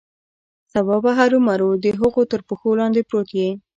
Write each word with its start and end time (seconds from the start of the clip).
سبا 0.73 0.95
به 1.03 1.11
هرومرو 1.19 1.69
د 1.83 1.85
هغه 1.99 2.21
تر 2.31 2.41
پښو 2.47 2.69
لاندې 2.79 3.01
پروت 3.09 3.29
یې. 3.39 3.49